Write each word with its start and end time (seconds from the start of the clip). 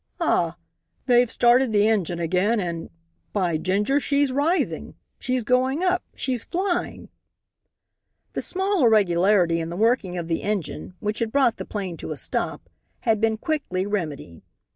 Ah! 0.19 0.57
They've 1.05 1.29
started 1.29 1.71
the 1.71 1.87
engine 1.87 2.19
again 2.19 2.59
and 2.59 2.89
by 3.33 3.57
ginger, 3.57 3.99
she's 3.99 4.31
rising! 4.31 4.95
She's 5.19 5.43
going 5.43 5.83
up! 5.83 6.01
She's 6.15 6.43
flying!" 6.43 7.09
The 8.33 8.41
small 8.41 8.83
irregularity 8.83 9.59
in 9.59 9.69
the 9.69 9.77
working 9.77 10.17
of 10.17 10.27
the 10.27 10.41
engine, 10.41 10.95
which 11.01 11.19
had 11.19 11.31
brought 11.31 11.57
the 11.57 11.65
plane 11.65 11.97
to 11.97 12.11
a 12.11 12.17
stop, 12.17 12.67
had 13.01 13.21
been 13.21 13.37
quickly 13.37 13.85
remedied. 13.85 14.41